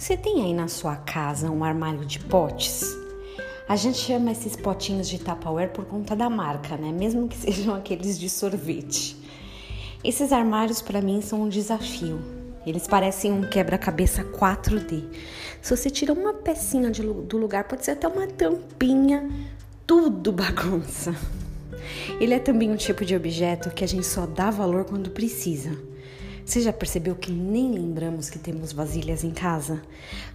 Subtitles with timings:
[0.00, 2.86] Você tem aí na sua casa um armário de potes?
[3.68, 6.90] A gente chama esses potinhos de Tupperware por conta da marca, né?
[6.90, 9.14] Mesmo que sejam aqueles de sorvete.
[10.02, 12.18] Esses armários para mim são um desafio.
[12.66, 15.04] Eles parecem um quebra-cabeça 4D.
[15.60, 19.30] Se você tira uma pecinha de, do lugar, pode ser até uma tampinha,
[19.86, 21.14] tudo bagunça.
[22.18, 25.89] Ele é também um tipo de objeto que a gente só dá valor quando precisa.
[26.50, 29.80] Você já percebeu que nem lembramos que temos vasilhas em casa?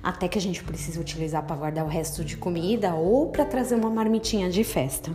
[0.01, 3.75] Até que a gente precisa utilizar para guardar o resto de comida ou para trazer
[3.75, 5.11] uma marmitinha de festa.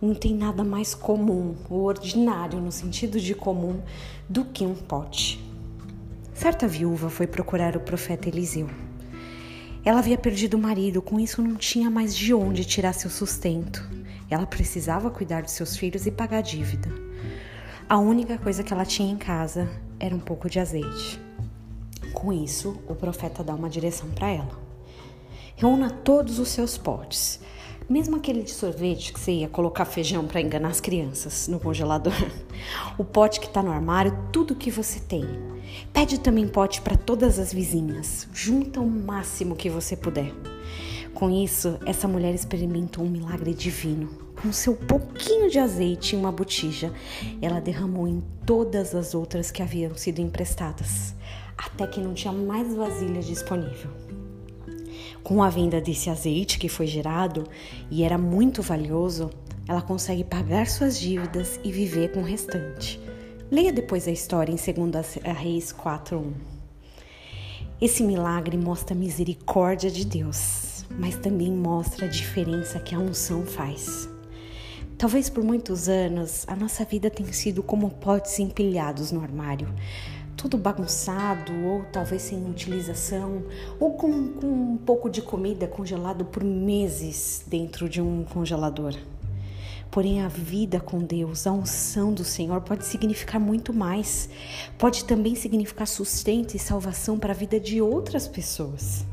[0.00, 3.82] Não tem nada mais comum, ou ordinário no sentido de comum,
[4.26, 5.44] do que um pote.
[6.32, 8.66] Certa viúva foi procurar o profeta Eliseu.
[9.84, 13.86] Ela havia perdido o marido, com isso não tinha mais de onde tirar seu sustento.
[14.30, 16.88] Ela precisava cuidar de seus filhos e pagar a dívida.
[17.90, 21.20] A única coisa que ela tinha em casa era um pouco de azeite.
[22.12, 24.60] Com isso, o profeta dá uma direção para ela.
[25.56, 27.40] Reúna todos os seus potes,
[27.88, 32.14] mesmo aquele de sorvete que você ia colocar feijão para enganar as crianças no congelador.
[32.96, 35.24] O pote que está no armário, tudo que você tem.
[35.92, 38.28] Pede também pote para todas as vizinhas.
[38.32, 40.32] Junta o máximo que você puder.
[41.12, 44.29] Com isso, essa mulher experimentou um milagre divino.
[44.40, 46.92] Com seu pouquinho de azeite em uma botija,
[47.42, 51.14] ela derramou em todas as outras que haviam sido emprestadas,
[51.56, 53.90] até que não tinha mais vasilha disponível.
[55.22, 57.44] Com a venda desse azeite que foi gerado
[57.90, 59.30] e era muito valioso,
[59.68, 62.98] ela consegue pagar suas dívidas e viver com o restante.
[63.50, 66.32] Leia depois a história em 2 Reis 4:1.
[67.80, 73.46] Esse milagre mostra a misericórdia de Deus mas também mostra a diferença que a unção
[73.46, 74.08] faz.
[75.00, 79.66] Talvez por muitos anos a nossa vida tenha sido como potes empilhados no armário,
[80.36, 83.42] tudo bagunçado ou talvez sem utilização,
[83.78, 88.94] ou com, com um pouco de comida congelado por meses dentro de um congelador.
[89.90, 94.28] Porém, a vida com Deus, a unção do Senhor pode significar muito mais.
[94.76, 99.06] Pode também significar sustento e salvação para a vida de outras pessoas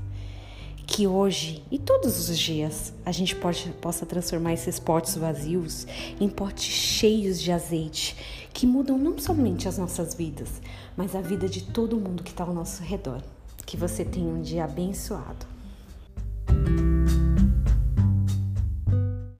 [0.88, 5.86] que hoje e todos os dias a gente pode, possa transformar esses potes vazios
[6.20, 8.16] em potes cheios de azeite
[8.54, 10.50] que mudam não somente as nossas vidas,
[10.96, 13.22] mas a vida de todo mundo que está ao nosso redor.
[13.66, 15.57] Que você tenha um dia abençoado.